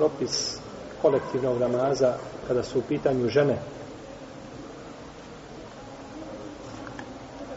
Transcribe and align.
propis 0.00 0.56
kolektivnog 1.02 1.60
namaza 1.60 2.14
kada 2.48 2.62
su 2.62 2.78
u 2.78 2.82
pitanju 2.88 3.28
žene. 3.28 3.56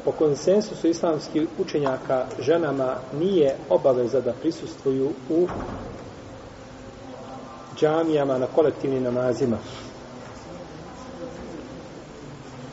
Po 0.06 0.12
konsensusu 0.12 0.88
islamskih 0.88 1.48
učenjaka 1.60 2.26
ženama 2.40 2.96
nije 3.20 3.56
obaveza 3.70 4.22
da 4.22 4.34
prisustvuju 4.34 5.12
u 5.30 5.48
džamijama 7.80 8.38
na 8.38 8.48
kolektivnim 8.56 9.04
namazima. 9.04 9.58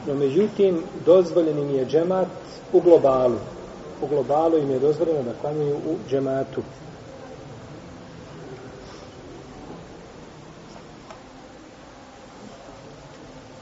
No 0.06 0.14
međutim, 0.14 0.82
dozvoljen 1.06 1.70
je 1.70 1.86
džemat 1.86 2.28
u 2.72 2.80
globalu. 2.80 3.38
U 4.02 4.06
globalu 4.06 4.58
im 4.58 4.70
je 4.70 4.78
dozvoljeno 4.78 5.22
da 5.22 5.40
klanjaju 5.40 5.76
u 5.76 5.96
džematu. 6.08 6.62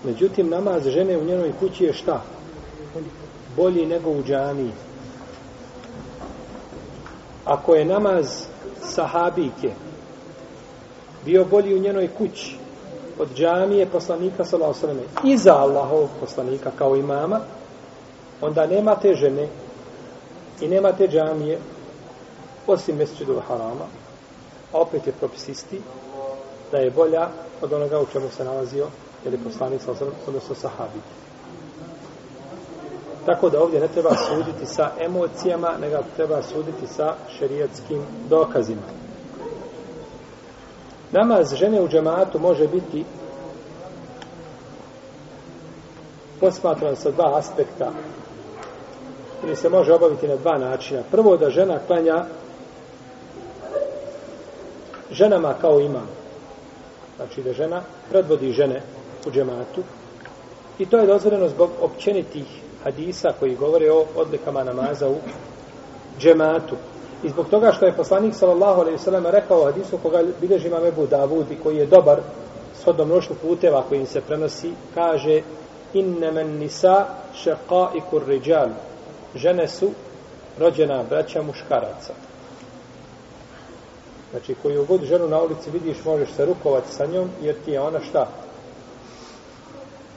Međutim, 0.05 0.49
namaz 0.49 0.89
žene 0.89 1.19
u 1.19 1.25
njenoj 1.25 1.53
kući 1.61 1.85
je 1.85 1.93
šta? 1.93 2.23
Bolji 3.57 3.87
nego 3.87 4.11
u 4.11 4.23
džamiji. 4.23 4.73
Ako 7.45 7.75
je 7.75 7.85
namaz 7.85 8.47
sahabike 8.83 9.71
bio 11.25 11.45
bolji 11.45 11.75
u 11.75 11.79
njenoj 11.79 12.09
kući 12.19 12.57
od 13.19 13.29
džamije 13.35 13.87
poslanika 13.87 14.45
sallallahu 14.45 14.79
alejhi 14.83 14.97
ve 14.97 15.09
selleme 15.13 15.35
iza 15.35 15.55
Allahovog 15.55 16.09
poslanika 16.21 16.71
kao 16.79 16.97
imama 16.97 17.41
onda 18.41 18.67
nema 18.67 18.95
te 18.95 19.15
žene 19.15 19.49
i 20.61 20.69
nema 20.69 20.93
te 20.93 21.09
džamije 21.09 21.59
osim 22.67 22.97
mesdžidul 22.97 23.41
harama 23.49 23.87
a 24.73 24.81
opet 24.81 25.07
je 25.07 25.13
propis 25.13 25.49
isti 25.49 25.81
da 26.73 26.79
je 26.79 26.91
bolja 26.91 27.29
od 27.63 27.73
onoga 27.73 28.01
u 28.01 28.07
čemu 28.13 28.29
se 28.37 28.45
nalazio 28.45 28.87
ili 29.25 29.39
poslanik 29.39 29.83
sa 29.83 29.91
osrem, 29.91 30.11
odnosno 30.27 30.55
sahabi 30.55 31.01
tako 33.27 33.51
da 33.51 33.63
ovdje 33.63 33.81
ne 33.81 33.89
treba 33.89 34.11
suditi 34.17 34.67
sa 34.67 34.91
emocijama 35.01 35.71
nego 35.81 35.97
treba 36.17 36.43
suditi 36.43 36.87
sa 36.87 37.15
šerijatskim 37.39 38.03
dokazima 38.29 39.09
Namaz 41.13 41.55
žene 41.55 41.81
u 41.83 41.89
džematu 41.89 42.39
može 42.39 42.69
biti 42.69 43.05
posmatran 46.41 46.97
sa 46.97 47.11
dva 47.11 47.39
aspekta 47.39 47.91
ili 49.45 49.57
se 49.57 49.69
može 49.69 49.93
obaviti 49.93 50.29
na 50.29 50.37
dva 50.37 50.59
načina. 50.59 51.03
Prvo 51.11 51.37
da 51.37 51.51
žena 51.51 51.79
klanja 51.87 52.25
ženama 55.11 55.55
kao 55.61 55.81
imam. 55.81 56.09
Znači 57.17 57.43
da 57.43 57.53
žena 57.53 57.83
predvodi 58.11 58.53
žene 58.53 58.83
u 59.27 59.31
džematu 59.31 59.83
i 60.79 60.87
to 60.87 60.99
je 60.99 61.07
dozvoljeno 61.07 61.49
zbog 61.49 61.71
općenitih 61.81 62.45
hadisa 62.85 63.29
koji 63.41 63.57
govore 63.57 63.93
o 63.93 64.05
odlikama 64.17 64.65
namaza 64.65 65.09
u 65.09 65.17
džematu. 66.21 66.77
I 67.23 67.29
zbog 67.29 67.49
toga 67.49 67.73
što 67.73 67.87
je 67.87 67.93
poslanik 67.93 68.35
sallallahu 68.35 68.81
alejhi 68.81 68.97
ve 68.97 69.03
sellem 69.03 69.27
rekao 69.27 69.65
hadisu 69.65 69.99
koga 70.03 70.23
bilježi 70.41 70.69
Imam 70.69 70.87
Abu 70.87 71.07
Davud 71.07 71.51
i 71.51 71.57
koji 71.63 71.77
je 71.77 71.87
dobar 71.87 72.19
s 72.81 72.85
hodom 72.85 73.21
puteva 73.43 73.83
kojim 73.89 74.07
se 74.07 74.21
prenosi, 74.21 74.73
kaže 74.95 75.43
innaman 75.95 76.47
nisa 76.47 77.07
shaqa'ikur 77.35 78.27
rijal. 78.27 78.69
Žene 79.35 79.69
su 79.69 79.91
rođena 80.59 81.03
braća 81.11 81.43
muškaraca. 81.43 82.13
Znači, 84.31 84.55
koju 84.63 84.85
god 84.85 85.05
ženu 85.05 85.29
na 85.29 85.43
ulici 85.43 85.71
vidiš, 85.71 85.97
možeš 86.05 86.29
se 86.31 86.45
rukovati 86.45 86.93
sa 86.93 87.07
njom, 87.07 87.31
jer 87.43 87.55
ti 87.65 87.71
je 87.71 87.81
ona 87.81 88.01
šta? 88.01 88.29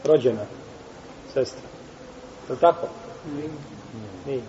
Rođena. 0.04 0.46
Sestra. 1.34 1.62
Je 2.50 2.56
tako? 2.56 2.88
Nije. 4.26 4.42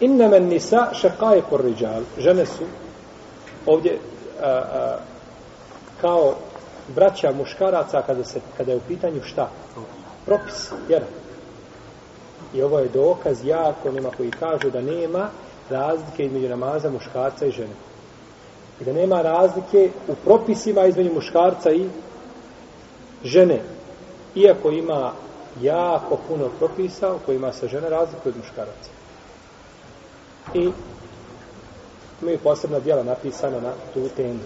Inna 0.00 0.28
men 0.28 0.48
nisa 0.48 0.88
šakaje 0.92 1.42
kor 1.50 1.64
riđal. 1.64 2.02
Žene 2.18 2.46
su 2.46 2.64
ovdje 3.66 3.98
a, 4.42 4.48
a, 4.48 4.98
kao 6.00 6.34
braća 6.94 7.32
muškaraca 7.32 8.02
kada, 8.02 8.24
se, 8.24 8.40
kada 8.56 8.72
je 8.72 8.76
u 8.76 8.86
pitanju 8.88 9.22
šta? 9.22 9.50
Propis, 10.26 10.72
jer 10.88 11.02
I 12.54 12.62
ovo 12.62 12.78
je 12.78 12.88
dokaz 12.88 13.44
jako 13.44 13.88
onima 13.88 14.10
koji 14.16 14.30
kažu 14.30 14.70
da 14.70 14.80
nema 14.80 15.28
razlike 15.70 16.24
između 16.24 16.48
namaza 16.48 16.90
muškarca 16.90 17.46
i 17.46 17.50
žene. 17.50 17.74
I 18.80 18.84
da 18.84 18.92
nema 18.92 19.22
razlike 19.22 19.90
u 20.08 20.14
propisima 20.14 20.86
između 20.86 21.14
muškarca 21.14 21.70
i 21.70 21.88
žene. 23.24 23.60
Iako 24.38 24.70
ima 24.70 25.12
jako 25.60 26.18
puno 26.28 26.48
propisa 26.58 27.14
u 27.14 27.18
kojima 27.26 27.52
se 27.52 27.68
žene 27.68 27.88
razlikuju 27.88 28.32
od 28.32 28.36
muškaraca 28.36 28.90
i 30.54 30.70
imaju 32.22 32.38
posebna 32.38 32.78
dijela 32.80 33.02
napisana 33.02 33.60
na 33.60 33.72
tu 33.94 34.08
temu. 34.16 34.38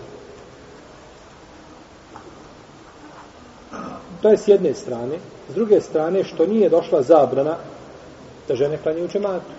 To 4.22 4.28
je 4.28 4.36
s 4.36 4.48
jedne 4.48 4.74
strane. 4.74 5.18
S 5.50 5.54
druge 5.54 5.80
strane, 5.80 6.24
što 6.24 6.46
nije 6.46 6.68
došla 6.68 7.02
zabrana 7.02 7.56
da 8.48 8.54
žene 8.54 8.78
klanjaju 8.78 9.08
džematu. 9.08 9.52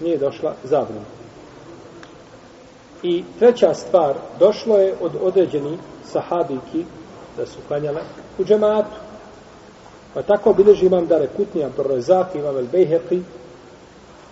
Nije 0.00 0.18
došla 0.18 0.54
zabrana. 0.64 1.04
I 3.02 3.24
treća 3.38 3.74
stvar, 3.74 4.14
došlo 4.38 4.76
je 4.76 4.94
od 5.00 5.12
određenih 5.22 5.78
sahabiki 6.04 6.84
da 7.36 7.46
su 7.46 7.58
klanjale 7.68 8.00
u 8.38 8.44
džematu. 8.44 9.11
Pa 10.14 10.22
tako 10.22 10.52
bileži 10.52 10.86
imam 10.86 11.06
da 11.06 11.18
rekutnija 11.18 11.68
prorezak, 11.76 12.34
imam 12.34 12.56
el 12.56 12.66
bejheqi, 12.72 13.22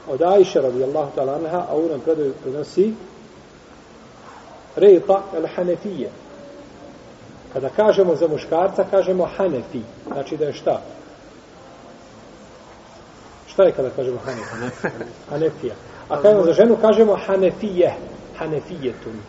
od 0.09 0.23
Aisha 0.23 0.61
radijallahu 0.61 1.11
ta'ala 1.17 1.35
anha, 1.35 1.67
a 1.71 1.77
u 1.77 1.89
nam 1.89 2.01
predaju 2.01 2.35
prenosi 2.43 2.95
Rejta 4.77 5.23
el 5.37 5.47
Hanefije. 5.57 6.11
Kada 7.53 7.69
kažemo 7.69 8.17
za 8.17 8.29
muškarca, 8.29 8.85
kažemo 8.91 9.29
Hanefi. 9.37 9.81
Znači 10.13 10.37
da 10.37 10.45
je 10.45 10.53
šta? 10.53 10.81
Šta 13.47 13.63
je 13.63 13.73
kada 13.73 13.91
kažemo 13.91 14.19
Hanefi? 14.25 14.89
Hanefija. 15.31 15.75
A 16.09 16.23
kada 16.23 16.43
za 16.43 16.53
ženu 16.53 16.77
kažemo 16.81 17.17
Hanefije. 17.27 17.95
Hanefijetun. 18.39 19.21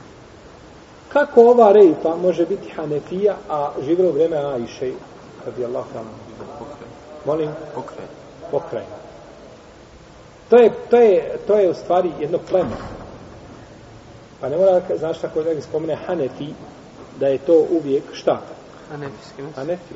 Kako 1.13 1.41
ova 1.41 1.72
Rejta 1.72 2.16
može 2.16 2.45
biti 2.45 2.69
Hanefija, 2.69 3.35
a 3.50 3.72
živjela 3.85 4.09
u 4.09 4.13
vreme 4.13 4.38
Aisha 4.38 4.85
radijallahu 5.45 5.90
ta'ala? 5.94 6.31
Molim? 7.25 7.50
Pokraj. 7.75 8.06
Pokraj. 8.52 8.84
To 10.50 10.56
je, 10.57 10.72
to 10.90 10.97
je, 10.97 11.38
to 11.47 11.56
je 11.56 11.69
u 11.69 11.74
stvari 11.74 12.12
jedno 12.19 12.40
pleme. 12.50 12.75
Pa 14.41 14.50
ne 14.50 14.57
mora, 14.57 14.81
znaš 15.00 15.19
tako 15.19 15.44
da 15.44 15.62
spomene 15.62 15.96
Hanefi, 15.96 16.47
da 17.19 17.28
je 17.28 17.38
to 17.38 17.66
uvijek 17.72 18.03
šta? 18.13 18.41
Hanefijski. 18.90 19.41
Hanefi. 19.56 19.94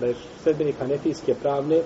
Da 0.00 0.06
je 0.06 0.14
sredbenik 0.42 0.78
Hanefijske 0.78 1.34
pravne 1.34 1.82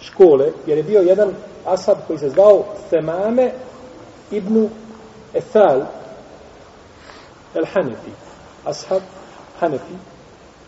škole, 0.00 0.52
jer 0.66 0.78
je 0.78 0.84
bio 0.84 1.00
jedan 1.00 1.34
asad 1.66 1.98
koji 2.06 2.18
se 2.18 2.28
zvao 2.28 2.64
Semame 2.90 3.52
ibn 4.30 4.68
Ethal 5.34 5.82
el 7.54 7.64
Hanefi. 7.74 8.10
Ashab 8.64 9.02
Hanefi. 9.60 9.94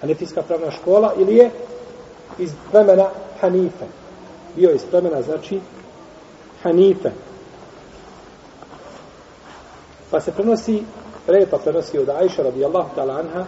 Hanefijska 0.00 0.42
pravna 0.42 0.70
škola 0.70 1.14
ili 1.18 1.36
je 1.36 1.50
iz 2.38 2.52
plemena 2.70 3.08
Hanife. 3.40 3.84
Bio 4.56 4.70
iz 4.70 4.84
plemena, 4.90 5.22
znači, 5.22 5.60
Hanife. 6.62 7.10
Pa 10.10 10.20
se 10.20 10.32
prenosi, 10.32 10.82
repa 11.26 11.58
prenosi 11.58 11.98
od 11.98 12.08
Ajša 12.08 12.42
radijallahu 12.42 12.90
ta'ala 12.96 13.18
anha, 13.20 13.44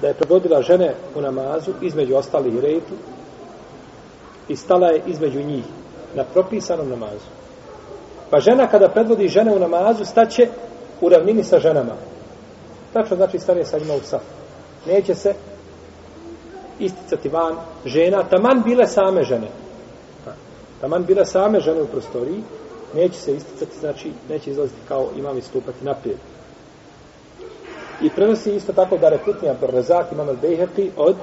da 0.00 0.08
je 0.08 0.14
prevodila 0.14 0.62
žene 0.62 0.94
u 1.14 1.20
namazu 1.20 1.72
između 1.80 2.16
ostalih 2.16 2.60
Rejtu, 2.60 2.94
i 4.48 4.56
stala 4.56 4.86
je 4.86 5.02
između 5.06 5.42
njih 5.42 5.64
na 6.14 6.24
propisanom 6.24 6.88
namazu. 6.88 7.30
Pa 8.30 8.40
žena 8.40 8.66
kada 8.66 8.88
predvodi 8.88 9.28
žene 9.28 9.54
u 9.54 9.58
namazu 9.58 10.04
staće 10.04 10.48
u 11.00 11.08
ravnini 11.08 11.44
sa 11.44 11.58
ženama. 11.58 11.94
Tačno 12.92 13.16
znači 13.16 13.38
stane 13.38 13.64
sa 13.64 13.78
njima 13.78 13.94
u 13.94 14.00
saf. 14.00 14.22
Neće 14.86 15.14
se 15.14 15.34
isticati 16.80 17.28
van 17.28 17.56
žena, 17.84 18.22
taman 18.22 18.62
bile 18.62 18.86
same 18.86 19.22
žene. 19.22 19.48
Pa, 20.24 20.30
taman 20.80 21.04
bile 21.04 21.26
same 21.26 21.60
žene 21.60 21.82
u 21.82 21.86
prostoriji, 21.86 22.42
neće 22.94 23.14
se 23.14 23.34
isticati, 23.34 23.78
znači 23.80 24.12
neće 24.28 24.50
izlaziti 24.50 24.80
kao 24.88 25.08
imam 25.16 25.38
istupati 25.38 25.84
naprijed. 25.84 26.16
I 28.02 28.10
prenosi 28.10 28.54
isto 28.54 28.72
tako 28.72 28.98
da 28.98 29.08
reputnija 29.08 29.54
Rezak 29.62 30.12
imam 30.12 30.28
al-Bejherti 30.28 30.90
od 30.96 31.16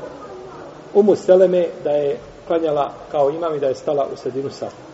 Umu 0.93 1.15
Seleme 1.15 1.67
da 1.83 1.89
je 1.89 2.17
klanjala 2.47 2.93
kao 3.11 3.29
imam 3.29 3.55
i 3.55 3.59
da 3.59 3.67
je 3.67 3.75
stala 3.75 4.07
u 4.13 4.17
sredinu 4.17 4.49
safa. 4.49 4.87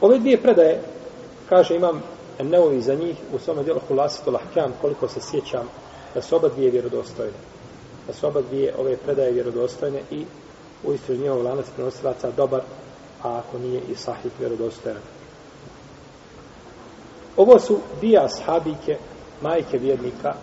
Ove 0.00 0.18
dvije 0.18 0.42
predaje, 0.42 0.80
kaže 1.48 1.74
imam 1.74 2.02
Neovi 2.42 2.80
za 2.80 2.94
njih 2.94 3.16
u 3.34 3.38
svome 3.38 3.62
djelu 3.62 3.80
Hulasitu 3.88 4.30
Lahkam, 4.30 4.72
koliko 4.80 5.08
se 5.08 5.20
sjećam, 5.20 5.68
da 6.14 6.22
su 6.22 6.36
oba 6.36 6.48
dvije 6.48 6.70
vjerodostojne. 6.70 7.38
Da 8.06 8.12
su 8.12 8.26
oba 8.26 8.40
dvije 8.40 8.74
ove 8.78 8.96
predaje 8.96 9.32
vjerodostojne 9.32 10.00
i 10.10 10.24
u 10.84 10.92
istru 10.92 11.16
njihov 11.16 11.42
lanac 11.42 11.66
prenosilaca 11.74 12.30
dobar, 12.30 12.60
a 13.22 13.38
ako 13.38 13.58
nije 13.58 13.80
i 13.90 13.94
sahih 13.94 14.32
vjerodostojan. 14.38 15.00
Ovo 17.36 17.58
su 17.58 17.78
dvije 18.00 18.20
ashabike, 18.24 18.96
majke 19.40 19.78
vjernika, 19.78 20.34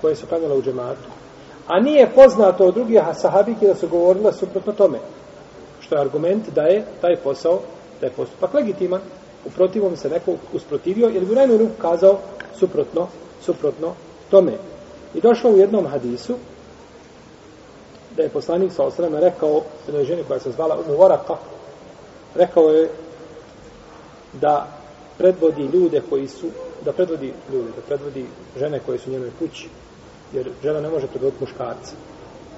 koje 0.00 0.16
su 0.16 0.26
klanjale 0.26 0.54
u 0.54 0.62
džematu. 0.62 1.08
A 1.66 1.80
nije 1.80 2.12
poznato 2.14 2.64
od 2.64 2.74
drugih 2.74 3.00
sahabike 3.14 3.66
da 3.66 3.74
su 3.74 3.88
govorile 3.88 4.32
suprotno 4.32 4.72
tome. 4.72 4.98
Što 5.80 5.94
je 5.94 6.00
argument 6.00 6.48
da 6.54 6.62
je 6.62 6.84
taj 7.00 7.16
posao, 7.16 7.60
da 8.00 8.06
je 8.06 8.12
postupak 8.12 8.54
legitiman. 8.54 9.00
U 9.46 9.50
protivom 9.50 9.96
se 9.96 10.08
neko 10.08 10.34
usprotivio, 10.52 11.08
jer 11.08 11.24
bi 11.24 11.32
u 11.32 11.34
najmjeru 11.34 11.68
kazao 11.78 12.18
suprotno, 12.58 13.08
suprotno 13.42 13.94
tome. 14.30 14.52
I 15.14 15.20
došlo 15.20 15.50
u 15.50 15.56
jednom 15.56 15.86
hadisu, 15.86 16.34
da 18.16 18.22
je 18.22 18.28
poslanik 18.28 18.72
sa 18.72 18.84
osreme 18.84 19.20
rekao 19.20 19.62
jednoj 19.86 20.04
ženi 20.04 20.24
koja 20.28 20.40
se 20.40 20.52
zvala 20.52 20.78
Umu 20.86 20.98
Varaka, 20.98 21.36
rekao 22.34 22.68
je 22.68 22.90
da 24.32 24.68
predvodi 25.18 25.62
ljude 25.72 26.02
koji 26.10 26.28
su, 26.28 26.46
da 26.84 26.92
predvodi 26.92 27.32
ljude, 27.52 27.68
da 27.76 27.82
predvodi 27.86 28.26
žene 28.58 28.80
koje 28.86 28.98
su 28.98 29.10
u 29.10 29.12
njenoj 29.12 29.30
kući, 29.38 29.68
jer 30.32 30.50
žena 30.62 30.80
ne 30.80 30.88
može 30.88 31.06
predvoditi 31.06 31.44
muškarca. 31.44 31.94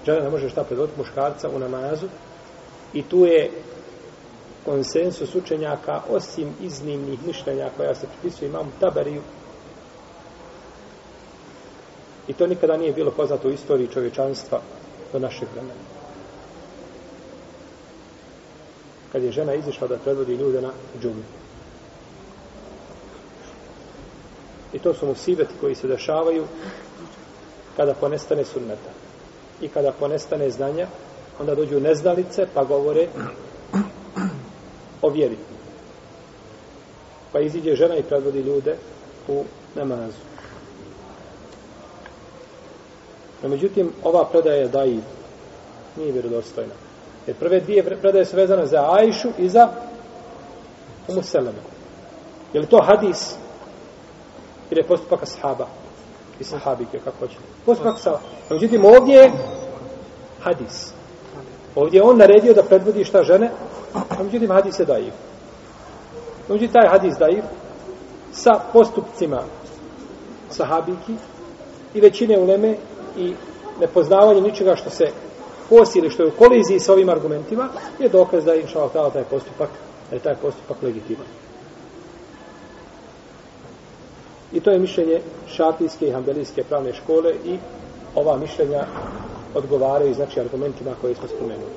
Žena 0.06 0.20
ne 0.20 0.30
može 0.30 0.48
šta 0.48 0.64
predvoditi 0.64 0.98
muškarca 0.98 1.48
u 1.48 1.58
namazu 1.58 2.06
i 2.92 3.02
tu 3.02 3.26
je 3.26 3.50
konsensus 4.68 5.34
učenjaka 5.34 6.02
osim 6.10 6.54
iznimnih 6.60 7.26
mišljenja 7.26 7.70
koja 7.76 7.94
se 7.94 8.06
pripisuje 8.06 8.48
imam 8.48 8.72
tabariju 8.80 9.22
i 12.28 12.32
to 12.32 12.46
nikada 12.46 12.76
nije 12.76 12.92
bilo 12.92 13.10
poznato 13.10 13.48
u 13.48 13.52
istoriji 13.52 13.88
čovječanstva 13.88 14.60
do 15.12 15.18
našeg 15.18 15.48
vremena. 15.52 15.80
Kad 19.12 19.22
je 19.22 19.32
žena 19.32 19.54
izišla 19.54 19.88
da 19.88 19.98
predvodi 19.98 20.34
ljude 20.34 20.60
na 20.60 20.70
džumu. 21.02 21.22
I 24.72 24.78
to 24.78 24.94
su 24.94 25.06
musibeti 25.06 25.54
koji 25.60 25.74
se 25.74 25.88
dešavaju 25.88 26.44
kada 27.76 27.94
ponestane 27.94 28.44
sunneta 28.44 28.90
i 29.60 29.68
kada 29.68 29.92
ponestane 29.92 30.50
znanja, 30.50 30.86
onda 31.40 31.54
dođu 31.54 31.80
neznalice 31.80 32.46
pa 32.54 32.64
govore 32.64 33.08
o 35.08 35.10
vjeri. 35.10 35.36
Pa 37.32 37.40
iziđe 37.40 37.74
žena 37.74 37.96
i 37.96 38.02
predvodi 38.02 38.38
ljude 38.38 38.76
u 39.28 39.44
namazu. 39.74 40.22
No, 43.42 43.48
međutim, 43.48 43.92
ova 44.04 44.24
predaja 44.24 44.56
je 44.56 44.70
i 44.86 45.00
nije 45.96 46.12
vjerodostojna. 46.12 46.74
Jer 47.26 47.36
prve 47.36 47.60
dvije 47.60 47.98
predaje 48.00 48.24
su 48.24 48.36
vezane 48.36 48.66
za 48.66 48.86
Ajšu 48.92 49.28
i 49.38 49.48
za 49.48 49.68
Umu 51.08 51.22
Seleme. 51.22 51.58
Je 52.52 52.60
li 52.60 52.66
to 52.66 52.80
hadis 52.82 53.34
ili 54.70 54.80
je 54.80 54.86
postupak 54.86 55.22
ashaba? 55.22 55.66
i 56.40 56.44
sahabike, 56.44 56.98
kako 56.98 57.18
hoćete. 57.18 57.42
Postupak 57.66 57.98
sa... 57.98 58.18
Međutim, 58.50 58.84
ovdje 58.84 59.14
je 59.14 59.32
hadis. 60.40 60.92
Ovdje 61.78 61.98
je 61.98 62.02
on 62.02 62.18
naredio 62.18 62.54
da 62.54 62.62
predvodi 62.62 63.04
šta 63.04 63.22
žene, 63.22 63.50
a 63.94 64.22
međutim, 64.22 64.50
hadis 64.50 64.80
je 64.80 64.86
daiv. 64.86 65.12
Međutim, 66.48 66.72
taj 66.72 66.88
hadis 66.88 67.14
daiv 67.18 67.42
sa 68.32 68.60
postupcima 68.72 69.42
sahabiki 70.50 71.14
i 71.94 72.00
većine 72.00 72.38
uleme 72.38 72.74
i 73.16 73.32
nepoznavanje 73.80 74.40
ničega 74.40 74.76
što 74.76 74.90
se 74.90 75.04
kosi 75.68 75.98
ili 75.98 76.10
što 76.10 76.22
je 76.22 76.28
u 76.28 76.38
koliziji 76.38 76.80
sa 76.80 76.92
ovim 76.92 77.08
argumentima, 77.08 77.68
je 77.98 78.08
dokaz 78.08 78.44
da 78.44 78.52
je 78.52 78.62
inšala 78.62 79.10
taj 79.12 79.24
postupak, 79.24 79.70
da 80.10 80.16
je 80.16 80.22
taj 80.22 80.34
postupak 80.34 80.82
legitiman. 80.82 81.26
I 84.52 84.60
to 84.60 84.70
je 84.70 84.78
mišljenje 84.78 85.20
šafijske 85.46 86.06
i 86.06 86.12
hambelijske 86.12 86.64
pravne 86.64 86.92
škole 86.92 87.34
i 87.44 87.58
ova 88.14 88.36
mišljenja 88.36 88.84
odgovaraju 89.54 90.14
znači 90.14 90.40
argumentima 90.40 90.90
koje 91.00 91.14
smo 91.14 91.28
spomenuli. 91.28 91.72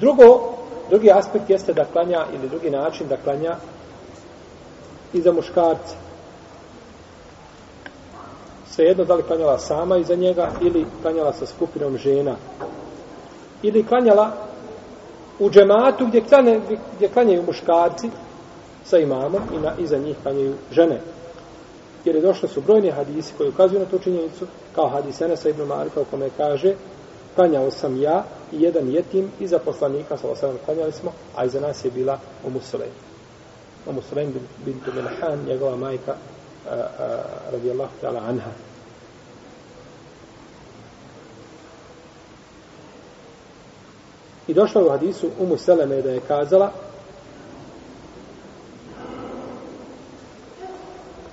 Drugo, 0.00 0.52
drugi 0.90 1.10
aspekt 1.10 1.50
jeste 1.50 1.72
da 1.72 1.84
klanja 1.84 2.26
ili 2.34 2.48
drugi 2.48 2.70
način 2.70 3.08
da 3.08 3.16
klanja 3.16 3.56
i 5.12 5.20
za 5.20 5.32
muškarce. 5.32 5.94
Svejedno 8.70 9.04
da 9.04 9.14
li 9.14 9.22
klanjala 9.22 9.58
sama 9.58 9.96
iza 9.96 10.14
njega 10.14 10.50
ili 10.60 10.86
klanjala 11.02 11.32
sa 11.32 11.46
skupinom 11.46 11.98
žena. 11.98 12.36
Ili 13.62 13.86
klanjala 13.86 14.30
u 15.38 15.50
džematu 15.50 16.06
gdje, 16.06 16.20
klanje, 16.20 16.60
gdje 16.96 17.08
klanjaju 17.08 17.42
muškarci 17.42 18.10
sa 18.84 18.98
imamom 18.98 19.42
i 19.54 19.58
na, 19.58 19.72
iza 19.78 19.98
njih 19.98 20.16
klanjaju 20.22 20.54
žene. 20.72 21.00
Jer 22.04 22.14
je 22.14 22.22
došlo 22.22 22.48
su 22.48 22.60
brojni 22.60 22.90
hadisi 22.90 23.32
koji 23.38 23.48
ukazuju 23.48 23.80
na 23.80 23.86
tu 23.86 23.98
činjenicu, 23.98 24.46
kao 24.74 24.88
hadis 24.88 25.20
Enesa 25.20 25.48
ibn 25.48 25.62
Marika 25.62 26.00
u 26.00 26.04
kome 26.04 26.30
kaže 26.36 26.74
klanjao 27.34 27.70
sam 27.70 28.02
ja 28.02 28.24
i 28.52 28.62
jedan 28.62 28.88
jetim 28.88 29.30
iza 29.40 29.58
poslanika, 29.58 30.16
sa 30.16 30.28
osadom 30.28 30.56
klanjali 30.64 30.92
smo, 30.92 31.12
a 31.36 31.44
iza 31.44 31.60
nas 31.60 31.84
je 31.84 31.90
bila 31.90 32.18
Umu 32.46 32.60
Sulejm. 32.60 32.92
Umu 33.86 34.02
Sulejn 34.02 34.32
bintu 34.64 34.90
Milhan, 34.94 35.44
njegova 35.46 35.76
majka, 35.76 36.14
radijallahu 37.52 37.92
ta'ala 38.00 38.20
anha. 38.28 38.50
I 44.48 44.54
došlo 44.54 44.86
u 44.86 44.90
hadisu 44.90 45.28
Umu 45.40 45.58
Seleme 45.58 46.02
da 46.02 46.10
je 46.10 46.20
kazala 46.20 46.72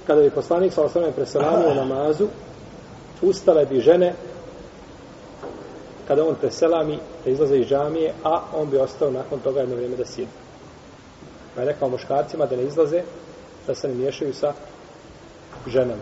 kada 0.09 0.21
bi 0.21 0.29
poslanik 0.29 0.73
sa 0.73 0.83
osnovne 0.83 1.11
preselamio 1.11 1.73
namazu, 1.73 2.27
ustale 3.21 3.65
bi 3.65 3.79
žene 3.79 4.13
kada 6.07 6.25
on 6.25 6.35
preselami 6.35 6.97
da 7.25 7.29
izlaze 7.29 7.57
iz 7.57 7.67
džamije, 7.67 8.13
a 8.23 8.41
on 8.55 8.69
bi 8.69 8.77
ostao 8.77 9.11
nakon 9.11 9.39
toga 9.39 9.59
jedno 9.59 9.75
vrijeme 9.75 9.95
da 9.95 10.05
sjedi. 10.05 10.31
Pa 11.55 11.61
je 11.61 11.67
rekao 11.67 11.89
muškarcima 11.89 12.45
da 12.45 12.55
ne 12.55 12.63
izlaze, 12.63 13.03
da 13.67 13.75
se 13.75 13.87
ne 13.87 13.93
miješaju 13.93 14.33
sa 14.33 14.53
ženama. 15.67 16.01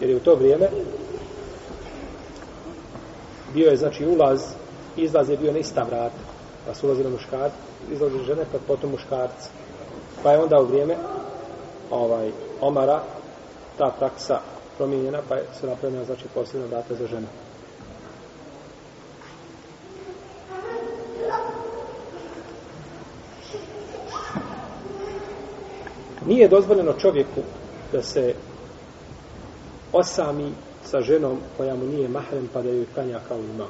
Jer 0.00 0.10
je 0.10 0.16
u 0.16 0.20
to 0.20 0.34
vrijeme 0.34 0.68
bio 3.54 3.70
je 3.70 3.76
znači 3.76 4.06
ulaz, 4.06 4.42
izlaz 4.96 5.30
je 5.30 5.36
bio 5.36 5.52
na 5.52 5.58
ista 5.58 5.82
vrata. 5.82 6.22
Pa 6.66 6.74
su 6.74 6.86
ulazili 6.86 7.10
muškarci, 7.10 7.56
izlaze 7.92 8.24
žene, 8.26 8.42
pa 8.52 8.58
potom 8.66 8.90
muškarci. 8.90 9.48
Pa 10.22 10.32
je 10.32 10.38
onda 10.38 10.60
u 10.60 10.66
vrijeme 10.66 10.96
ovaj, 11.90 12.30
Omara 12.60 13.02
ta 13.78 13.94
praksa 13.98 14.40
promijenjena, 14.76 15.18
pa 15.28 15.34
je 15.34 15.44
se 15.60 15.66
napravljena, 15.66 16.04
znači, 16.04 16.24
posljedna 16.34 16.68
data 16.68 16.94
za 16.94 17.06
žene. 17.06 17.26
Nije 26.26 26.48
dozvoljeno 26.48 26.92
čovjeku 26.92 27.40
da 27.92 28.02
se 28.02 28.34
osami 29.92 30.52
sa 30.84 31.00
ženom 31.00 31.38
koja 31.56 31.74
mu 31.74 31.86
nije 31.86 32.08
mahrem 32.08 32.48
pa 32.52 32.62
da 32.62 32.68
joj 32.68 32.86
kanja 32.94 33.20
kao 33.28 33.38
ima. 33.38 33.66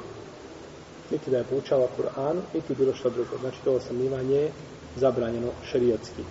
Niti 1.11 1.31
da 1.31 1.37
je 1.37 1.43
poučava 1.43 1.87
Kur'an, 1.97 2.41
niti 2.53 2.75
bilo 2.75 2.93
što 2.93 3.09
drugo. 3.09 3.37
Znači 3.41 3.57
to 3.63 3.73
osamivanje 3.73 4.35
je 4.35 4.51
zabranjeno 4.95 5.47
šerijatski. 5.71 6.23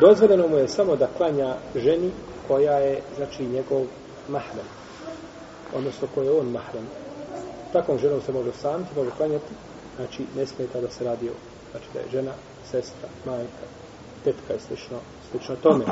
Dozvoljeno 0.00 0.48
mu 0.48 0.56
je 0.56 0.68
samo 0.68 0.96
da 0.96 1.08
klanja 1.16 1.56
ženi 1.76 2.10
koja 2.48 2.78
je, 2.78 3.02
znači, 3.16 3.46
njegov 3.46 3.82
mahrem. 4.28 4.66
Odnosno, 5.74 6.08
koji 6.14 6.26
je 6.26 6.32
on 6.32 6.46
mahrem. 6.46 6.86
Takvom 7.72 7.98
ženom 7.98 8.20
se 8.20 8.32
može 8.32 8.52
samiti, 8.52 8.90
može 8.96 9.10
klanjati, 9.10 9.52
znači, 9.96 10.22
ne 10.36 10.46
smeta 10.46 10.80
da 10.80 10.88
se 10.88 11.04
radi 11.04 11.28
o, 11.28 11.32
znači, 11.70 11.86
da 11.94 12.00
je 12.00 12.06
žena, 12.12 12.32
sestra, 12.70 13.08
majka, 13.26 13.66
tetka 14.24 14.54
i 14.54 14.60
slično, 14.60 14.98
slično 15.30 15.56
tome. 15.56 15.84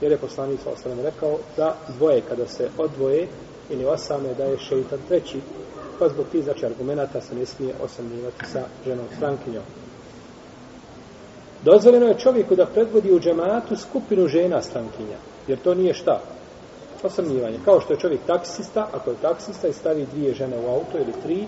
Jer 0.00 0.12
je 0.12 0.18
poslanik 0.18 0.60
sa 0.60 0.70
osam 0.70 1.00
rekao 1.00 1.38
da 1.56 1.76
dvoje 1.88 2.20
kada 2.28 2.46
se 2.46 2.68
odvoje 2.78 3.28
ili 3.70 3.84
osame 3.84 4.34
da 4.34 4.44
je 4.44 4.58
šeitan 4.58 4.98
treći, 5.08 5.40
pa 5.98 6.08
zbog 6.08 6.26
tih 6.32 6.44
znači 6.44 6.66
argumenta 6.66 7.20
se 7.20 7.34
ne 7.34 7.46
smije 7.46 7.74
osamljivati 7.84 8.46
sa 8.52 8.62
ženom 8.86 9.06
strankinjom. 9.16 9.62
Dozvoljeno 11.64 12.06
je 12.06 12.18
čovjeku 12.18 12.56
da 12.56 12.66
predvodi 12.66 13.12
u 13.12 13.20
džematu 13.20 13.76
skupinu 13.76 14.28
žena 14.28 14.62
strankinja. 14.62 15.16
Jer 15.48 15.58
to 15.58 15.74
nije 15.74 15.94
šta? 15.94 16.20
Osamljivanje. 17.02 17.58
Kao 17.64 17.80
što 17.80 17.92
je 17.92 17.98
čovjek 17.98 18.20
taksista, 18.26 18.88
ako 18.92 19.10
je 19.10 19.16
taksista 19.22 19.68
i 19.68 19.72
stavi 19.72 20.06
dvije 20.12 20.34
žene 20.34 20.56
u 20.58 20.68
auto 20.68 20.98
ili 20.98 21.12
tri, 21.22 21.46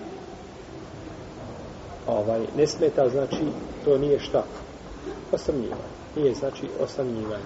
ovaj, 2.07 2.39
ne 2.57 2.67
smeta, 2.67 3.09
znači, 3.09 3.43
to 3.85 3.97
nije 3.97 4.19
šta? 4.19 4.43
Osamljivanje. 5.31 5.81
Nije, 6.15 6.33
znači, 6.33 6.67
osamljivanje. 6.83 7.43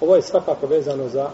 Ovo 0.00 0.16
je 0.16 0.22
svakako 0.22 0.66
vezano 0.66 1.08
za 1.08 1.30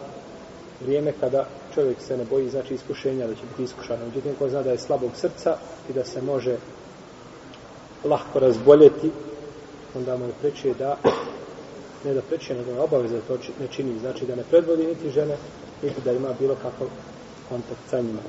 vrijeme 0.80 1.12
kada 1.20 1.46
čovjek 1.74 2.00
se 2.00 2.16
ne 2.16 2.24
boji, 2.24 2.50
znači, 2.50 2.74
iskušenja, 2.74 3.26
da 3.26 3.34
će 3.34 3.42
biti 3.50 3.62
iskušan. 3.62 3.98
Međutim, 4.08 4.34
ko 4.38 4.48
zna 4.48 4.62
da 4.62 4.70
je 4.70 4.78
slabog 4.78 5.10
srca 5.16 5.56
i 5.90 5.92
da 5.92 6.04
se 6.04 6.22
može 6.22 6.56
lahko 8.04 8.38
razboljeti, 8.38 9.10
onda 9.94 10.16
mu 10.16 10.24
je 10.24 10.32
preče 10.40 10.74
da 10.78 10.96
ne 12.04 12.14
da 12.14 12.22
preče, 12.22 12.54
nego 12.54 12.70
je 12.70 12.80
obaveza 12.80 13.14
da 13.14 13.20
to 13.20 13.38
ne 13.60 13.66
čini. 13.70 13.98
Znači 14.00 14.26
da 14.26 14.36
ne 14.36 14.44
predvodi 14.50 14.86
niti 14.86 15.10
žene, 15.10 15.36
niti 15.82 16.00
da 16.04 16.12
ima 16.12 16.28
bilo 16.38 16.54
kakav 16.54 16.88
kontakt 17.48 17.90
sa 17.90 18.00
njima. 18.00 18.20